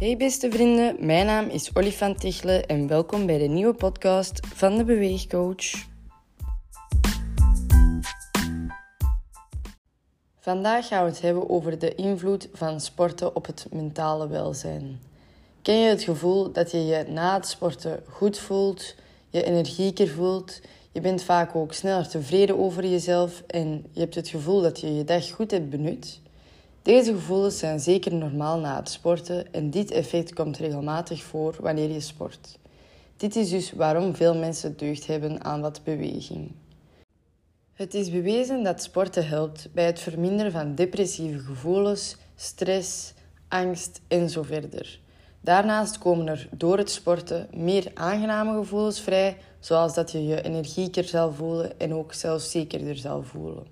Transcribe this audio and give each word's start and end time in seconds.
Hey 0.00 0.16
beste 0.16 0.50
vrienden, 0.50 0.96
mijn 1.06 1.26
naam 1.26 1.48
is 1.48 1.70
Olifant 1.74 2.20
Tichelen 2.20 2.66
en 2.66 2.86
welkom 2.86 3.26
bij 3.26 3.38
de 3.38 3.46
nieuwe 3.46 3.74
podcast 3.74 4.46
van 4.46 4.76
de 4.76 4.84
Beweegcoach. 4.84 5.86
Vandaag 10.38 10.86
gaan 10.86 11.04
we 11.04 11.10
het 11.10 11.20
hebben 11.20 11.50
over 11.50 11.78
de 11.78 11.94
invloed 11.94 12.48
van 12.52 12.80
sporten 12.80 13.36
op 13.36 13.46
het 13.46 13.66
mentale 13.72 14.28
welzijn. 14.28 15.00
Ken 15.62 15.78
je 15.78 15.88
het 15.88 16.02
gevoel 16.02 16.52
dat 16.52 16.70
je 16.70 16.86
je 16.86 17.04
na 17.08 17.34
het 17.34 17.46
sporten 17.46 18.02
goed 18.08 18.38
voelt, 18.38 18.94
je 19.30 19.42
energieker 19.42 20.08
voelt, 20.08 20.60
je 20.92 21.00
bent 21.00 21.22
vaak 21.22 21.54
ook 21.54 21.72
sneller 21.72 22.08
tevreden 22.08 22.58
over 22.58 22.86
jezelf 22.86 23.42
en 23.46 23.86
je 23.92 24.00
hebt 24.00 24.14
het 24.14 24.28
gevoel 24.28 24.60
dat 24.60 24.80
je 24.80 24.94
je 24.94 25.04
dag 25.04 25.30
goed 25.30 25.50
hebt 25.50 25.70
benut? 25.70 26.20
Deze 26.82 27.12
gevoelens 27.12 27.58
zijn 27.58 27.80
zeker 27.80 28.14
normaal 28.14 28.58
na 28.58 28.76
het 28.76 28.88
sporten 28.88 29.52
en 29.52 29.70
dit 29.70 29.90
effect 29.90 30.34
komt 30.34 30.56
regelmatig 30.56 31.22
voor 31.22 31.56
wanneer 31.60 31.90
je 31.90 32.00
sport. 32.00 32.58
Dit 33.16 33.36
is 33.36 33.50
dus 33.50 33.72
waarom 33.72 34.14
veel 34.14 34.34
mensen 34.36 34.76
deugd 34.76 35.06
hebben 35.06 35.44
aan 35.44 35.60
wat 35.60 35.84
beweging. 35.84 36.52
Het 37.72 37.94
is 37.94 38.10
bewezen 38.10 38.62
dat 38.62 38.82
sporten 38.82 39.28
helpt 39.28 39.68
bij 39.72 39.84
het 39.84 40.00
verminderen 40.00 40.52
van 40.52 40.74
depressieve 40.74 41.38
gevoelens, 41.38 42.16
stress, 42.36 43.14
angst 43.48 44.00
en 44.08 44.30
zo 44.30 44.42
verder. 44.42 45.00
Daarnaast 45.40 45.98
komen 45.98 46.28
er 46.28 46.48
door 46.50 46.78
het 46.78 46.90
sporten 46.90 47.48
meer 47.54 47.90
aangename 47.94 48.58
gevoelens 48.58 49.00
vrij, 49.00 49.36
zoals 49.58 49.94
dat 49.94 50.10
je 50.10 50.24
je 50.24 50.42
energieker 50.42 51.04
zal 51.04 51.32
voelen 51.32 51.78
en 51.78 51.94
ook 51.94 52.12
zelfzekerder 52.12 52.96
zal 52.96 53.22
voelen. 53.22 53.66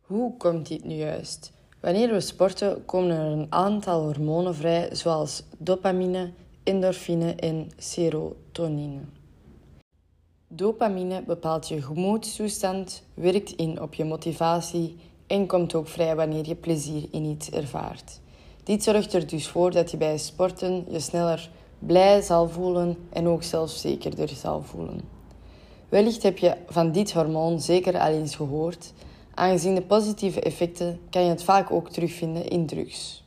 Hoe 0.00 0.36
komt 0.36 0.68
dit 0.68 0.84
nu 0.84 0.94
juist? 0.94 1.52
Wanneer 1.84 2.12
we 2.12 2.20
sporten 2.20 2.84
komen 2.84 3.16
er 3.16 3.26
een 3.26 3.46
aantal 3.48 4.02
hormonen 4.02 4.54
vrij, 4.54 4.88
zoals 4.92 5.42
dopamine, 5.58 6.30
endorfine 6.62 7.34
en 7.34 7.70
serotonine. 7.76 9.00
Dopamine 10.48 11.22
bepaalt 11.26 11.68
je 11.68 11.82
gemoedstoestand, 11.82 13.02
werkt 13.14 13.50
in 13.52 13.80
op 13.80 13.94
je 13.94 14.04
motivatie 14.04 14.96
en 15.26 15.46
komt 15.46 15.74
ook 15.74 15.88
vrij 15.88 16.16
wanneer 16.16 16.46
je 16.46 16.54
plezier 16.54 17.08
in 17.10 17.24
iets 17.24 17.50
ervaart. 17.50 18.20
Dit 18.62 18.82
zorgt 18.82 19.12
er 19.12 19.26
dus 19.26 19.48
voor 19.48 19.70
dat 19.70 19.90
je 19.90 19.96
bij 19.96 20.18
sporten 20.18 20.84
je 20.88 21.00
sneller 21.00 21.50
blij 21.78 22.20
zal 22.20 22.48
voelen 22.48 22.96
en 23.12 23.28
ook 23.28 23.42
zelfzekerder 23.42 24.28
zal 24.28 24.62
voelen. 24.62 25.00
Wellicht 25.88 26.22
heb 26.22 26.38
je 26.38 26.56
van 26.66 26.92
dit 26.92 27.12
hormoon 27.12 27.60
zeker 27.60 27.98
al 27.98 28.12
eens 28.12 28.36
gehoord, 28.36 28.92
Aangezien 29.34 29.74
de 29.74 29.82
positieve 29.82 30.40
effecten 30.40 31.00
kan 31.10 31.22
je 31.22 31.28
het 31.28 31.42
vaak 31.42 31.70
ook 31.70 31.90
terugvinden 31.90 32.48
in 32.48 32.66
drugs. 32.66 33.24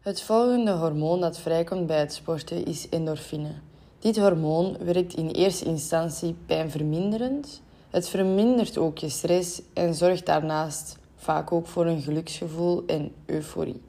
Het 0.00 0.22
volgende 0.22 0.70
hormoon 0.70 1.20
dat 1.20 1.38
vrijkomt 1.38 1.86
bij 1.86 1.98
het 1.98 2.12
sporten 2.12 2.64
is 2.64 2.88
endorfine. 2.88 3.50
Dit 3.98 4.18
hormoon 4.18 4.76
werkt 4.80 5.14
in 5.14 5.28
eerste 5.28 5.64
instantie 5.64 6.34
pijnverminderend. 6.46 7.62
Het 7.90 8.08
vermindert 8.08 8.78
ook 8.78 8.98
je 8.98 9.08
stress 9.08 9.62
en 9.72 9.94
zorgt 9.94 10.26
daarnaast 10.26 10.96
vaak 11.16 11.52
ook 11.52 11.66
voor 11.66 11.86
een 11.86 12.02
geluksgevoel 12.02 12.82
en 12.86 13.12
euforie. 13.26 13.80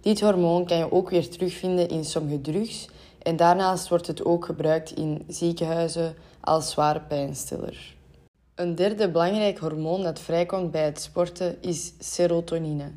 Dit 0.00 0.20
hormoon 0.20 0.64
kan 0.64 0.76
je 0.76 0.92
ook 0.92 1.10
weer 1.10 1.28
terugvinden 1.28 1.88
in 1.88 2.04
sommige 2.04 2.40
drugs 2.40 2.88
en 3.22 3.36
daarnaast 3.36 3.88
wordt 3.88 4.06
het 4.06 4.24
ook 4.24 4.44
gebruikt 4.44 4.90
in 4.90 5.24
ziekenhuizen 5.28 6.14
als 6.40 6.70
zware 6.70 7.00
pijnstiller. 7.00 7.98
Een 8.60 8.74
derde 8.74 9.10
belangrijk 9.10 9.58
hormoon 9.58 10.02
dat 10.02 10.20
vrijkomt 10.20 10.70
bij 10.70 10.84
het 10.84 11.00
sporten 11.00 11.62
is 11.62 11.92
serotonine. 11.98 12.92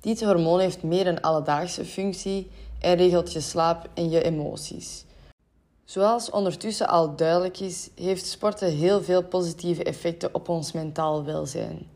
Dit 0.00 0.24
hormoon 0.24 0.60
heeft 0.60 0.82
meer 0.82 1.06
een 1.06 1.20
alledaagse 1.20 1.84
functie 1.84 2.50
en 2.80 2.96
regelt 2.96 3.32
je 3.32 3.40
slaap 3.40 3.88
en 3.94 4.10
je 4.10 4.22
emoties. 4.22 5.04
Zoals 5.84 6.30
ondertussen 6.30 6.88
al 6.88 7.16
duidelijk 7.16 7.60
is, 7.60 7.90
heeft 7.94 8.26
sporten 8.26 8.70
heel 8.70 9.02
veel 9.02 9.22
positieve 9.24 9.84
effecten 9.84 10.34
op 10.34 10.48
ons 10.48 10.72
mentaal 10.72 11.24
welzijn. 11.24 11.86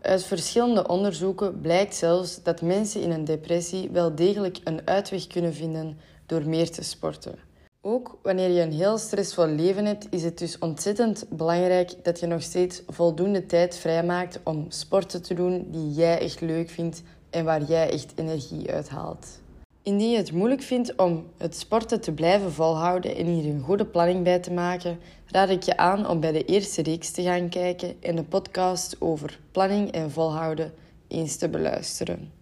Uit 0.00 0.24
verschillende 0.24 0.88
onderzoeken 0.88 1.60
blijkt 1.60 1.94
zelfs 1.94 2.42
dat 2.42 2.60
mensen 2.60 3.00
in 3.02 3.10
een 3.10 3.24
depressie 3.24 3.90
wel 3.90 4.14
degelijk 4.14 4.58
een 4.64 4.80
uitweg 4.84 5.26
kunnen 5.26 5.54
vinden 5.54 5.98
door 6.26 6.48
meer 6.48 6.70
te 6.70 6.82
sporten. 6.82 7.45
Ook 7.88 8.18
wanneer 8.22 8.50
je 8.50 8.60
een 8.60 8.72
heel 8.72 8.98
stressvol 8.98 9.46
leven 9.46 9.84
hebt, 9.84 10.06
is 10.10 10.22
het 10.22 10.38
dus 10.38 10.58
ontzettend 10.58 11.26
belangrijk 11.28 12.04
dat 12.04 12.20
je 12.20 12.26
nog 12.26 12.42
steeds 12.42 12.82
voldoende 12.86 13.46
tijd 13.46 13.76
vrijmaakt 13.76 14.40
om 14.44 14.66
sporten 14.68 15.22
te 15.22 15.34
doen 15.34 15.66
die 15.70 15.90
jij 15.90 16.20
echt 16.20 16.40
leuk 16.40 16.70
vindt 16.70 17.02
en 17.30 17.44
waar 17.44 17.62
jij 17.62 17.90
echt 17.90 18.12
energie 18.14 18.70
uit 18.70 18.88
haalt. 18.88 19.26
Indien 19.82 20.10
je 20.10 20.16
het 20.16 20.32
moeilijk 20.32 20.62
vindt 20.62 20.96
om 20.96 21.26
het 21.36 21.56
sporten 21.56 22.00
te 22.00 22.12
blijven 22.12 22.52
volhouden 22.52 23.16
en 23.16 23.26
hier 23.26 23.52
een 23.52 23.60
goede 23.60 23.86
planning 23.86 24.24
bij 24.24 24.38
te 24.38 24.52
maken, 24.52 24.98
raad 25.26 25.48
ik 25.48 25.62
je 25.62 25.76
aan 25.76 26.08
om 26.08 26.20
bij 26.20 26.32
de 26.32 26.44
eerste 26.44 26.82
reeks 26.82 27.10
te 27.10 27.22
gaan 27.22 27.48
kijken 27.48 27.96
en 28.00 28.16
de 28.16 28.24
podcast 28.24 28.96
over 28.98 29.40
planning 29.52 29.90
en 29.90 30.10
volhouden 30.10 30.72
eens 31.08 31.36
te 31.36 31.48
beluisteren. 31.48 32.32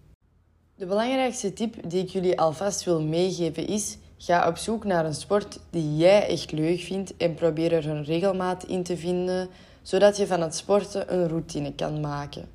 De 0.75 0.85
belangrijkste 0.85 1.53
tip 1.53 1.89
die 1.89 2.01
ik 2.01 2.09
jullie 2.09 2.39
alvast 2.39 2.83
wil 2.83 3.01
meegeven 3.01 3.67
is 3.67 3.97
Ga 4.17 4.47
op 4.47 4.57
zoek 4.57 4.83
naar 4.83 5.05
een 5.05 5.13
sport 5.13 5.59
die 5.69 5.95
jij 5.97 6.27
echt 6.27 6.51
leuk 6.51 6.79
vindt 6.79 7.17
en 7.17 7.33
probeer 7.33 7.73
er 7.73 7.89
een 7.89 8.03
regelmaat 8.03 8.63
in 8.63 8.83
te 8.83 8.97
vinden, 8.97 9.49
zodat 9.81 10.17
je 10.17 10.27
van 10.27 10.41
het 10.41 10.55
sporten 10.55 11.13
een 11.13 11.27
routine 11.27 11.73
kan 11.73 11.99
maken. 11.99 12.49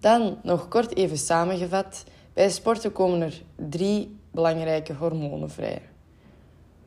Dan, 0.00 0.38
nog 0.42 0.68
kort 0.68 0.96
even 0.96 1.18
samengevat, 1.18 2.04
bij 2.32 2.50
sporten 2.50 2.92
komen 2.92 3.20
er 3.20 3.42
drie 3.56 4.18
belangrijke 4.30 4.92
hormonen 4.92 5.50
vrij. 5.50 5.82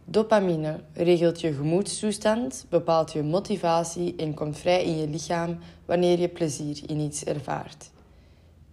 Dopamine 0.06 0.80
regelt 0.94 1.42
je 1.42 1.54
gemoedstoestand, 1.54 2.66
bepaalt 2.70 3.12
je 3.12 3.24
motivatie 3.24 4.16
en 4.16 4.34
komt 4.34 4.58
vrij 4.58 4.84
in 4.84 4.98
je 4.98 5.08
lichaam 5.08 5.60
wanneer 5.86 6.20
je 6.20 6.28
plezier 6.28 6.82
in 6.88 7.00
iets 7.00 7.24
ervaart. 7.24 7.90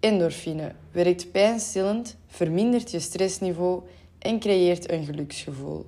Endorfine 0.01 0.73
werkt 0.91 1.31
pijnstillend, 1.31 2.17
vermindert 2.27 2.91
je 2.91 3.01
stressniveau 3.01 3.83
en 4.27 4.39
creëert 4.39 4.91
een 4.91 5.05
geluksgevoel. 5.05 5.87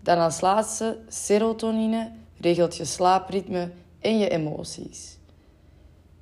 Dan 0.00 0.18
als 0.18 0.40
laatste, 0.40 0.98
serotonine 1.08 2.10
regelt 2.40 2.76
je 2.76 2.84
slaapritme 2.84 3.70
en 4.00 4.18
je 4.18 4.28
emoties. 4.28 5.16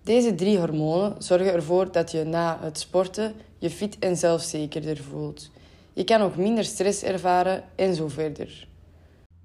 Deze 0.03 0.35
drie 0.35 0.59
hormonen 0.59 1.23
zorgen 1.23 1.53
ervoor 1.53 1.93
dat 1.93 2.11
je 2.11 2.25
na 2.25 2.59
het 2.61 2.79
sporten 2.79 3.35
je 3.59 3.71
fit 3.71 3.99
en 3.99 4.17
zelfzekerder 4.17 4.97
voelt. 4.97 5.51
Je 5.93 6.05
kan 6.05 6.21
ook 6.21 6.37
minder 6.37 6.65
stress 6.65 7.03
ervaren 7.03 7.65
en 7.75 7.95
zo 7.95 8.09
verder. 8.09 8.69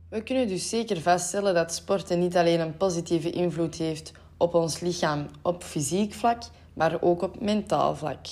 We 0.10 0.24
kunnen 0.24 0.48
dus 0.48 0.70
zeker 0.70 1.02
vaststellen 1.02 1.54
dat 1.54 1.74
sporten 1.74 2.20
niet 2.20 2.38
alleen 2.38 2.60
een 2.60 2.78
positieve 2.78 3.30
invloed 3.30 3.76
heeft 3.76 4.12
op 4.38 4.54
ons 4.54 4.80
lichaam 4.80 5.28
op 5.42 5.64
fysiek 5.64 6.14
vlak, 6.14 6.44
maar 6.74 7.02
ook 7.02 7.22
op 7.22 7.42
mentaal 7.42 7.96
vlak. 7.96 8.26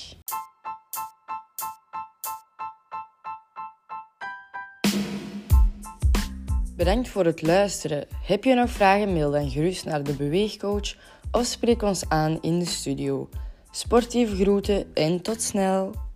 Bedankt 6.80 7.10
voor 7.10 7.26
het 7.26 7.42
luisteren. 7.42 8.06
Heb 8.26 8.44
je 8.44 8.54
nog 8.54 8.70
vragen, 8.70 9.14
mail 9.14 9.32
dan 9.32 9.50
gerust 9.50 9.86
naar 9.86 10.04
de 10.04 10.14
Beweegcoach 10.14 10.96
of 11.32 11.46
spreek 11.46 11.82
ons 11.82 12.10
aan 12.10 12.38
in 12.42 12.60
de 12.60 12.66
studio. 12.66 13.30
Sportieve 13.72 14.36
groeten 14.36 14.94
en 14.94 15.22
tot 15.22 15.42
snel! 15.42 16.09